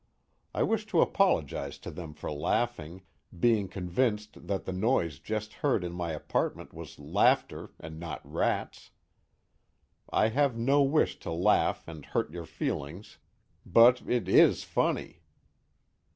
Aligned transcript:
I 0.55 0.63
wish 0.63 0.87
to 0.87 1.01
apologize 1.01 1.77
to 1.77 1.91
them 1.91 2.15
for 2.15 2.31
laughing, 2.31 3.03
being 3.39 3.67
convinced 3.67 4.47
that 4.47 4.65
the 4.65 4.73
noise 4.73 5.19
just 5.19 5.53
heard 5.61 5.83
in 5.83 5.91
my 5.91 6.09
apartment 6.11 6.73
was 6.73 6.97
laughter 6.97 7.69
and 7.79 7.99
not 7.99 8.19
rats. 8.27 8.89
I 10.09 10.29
have 10.29 10.57
no 10.57 10.81
wish 10.81 11.19
to 11.19 11.31
laugh 11.31 11.87
and 11.87 12.03
hurt 12.03 12.31
your 12.31 12.47
feelings, 12.47 13.19
but 13.63 14.01
it 14.09 14.27
IS 14.27 14.63
funny. 14.63 15.21